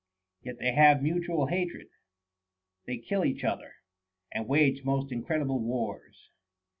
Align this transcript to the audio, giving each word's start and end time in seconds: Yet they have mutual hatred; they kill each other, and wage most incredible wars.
Yet 0.41 0.57
they 0.57 0.71
have 0.73 1.03
mutual 1.03 1.45
hatred; 1.45 1.87
they 2.87 2.97
kill 2.97 3.23
each 3.23 3.43
other, 3.43 3.75
and 4.31 4.47
wage 4.47 4.83
most 4.83 5.11
incredible 5.11 5.59
wars. 5.59 6.31